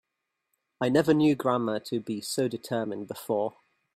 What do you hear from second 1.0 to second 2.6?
knew grandma to be so